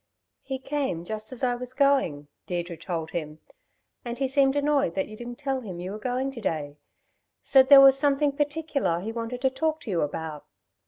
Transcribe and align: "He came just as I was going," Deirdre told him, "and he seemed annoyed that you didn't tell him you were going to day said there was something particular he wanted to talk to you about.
"He 0.41 0.57
came 0.57 1.05
just 1.05 1.31
as 1.31 1.43
I 1.43 1.53
was 1.53 1.73
going," 1.73 2.27
Deirdre 2.47 2.75
told 2.75 3.11
him, 3.11 3.37
"and 4.03 4.17
he 4.17 4.27
seemed 4.27 4.55
annoyed 4.55 4.95
that 4.95 5.07
you 5.07 5.15
didn't 5.15 5.37
tell 5.37 5.61
him 5.61 5.79
you 5.79 5.91
were 5.91 5.99
going 5.99 6.31
to 6.31 6.41
day 6.41 6.79
said 7.43 7.69
there 7.69 7.79
was 7.81 7.99
something 7.99 8.31
particular 8.31 8.99
he 8.99 9.11
wanted 9.11 9.41
to 9.41 9.51
talk 9.51 9.79
to 9.81 9.91
you 9.91 10.01
about. 10.01 10.43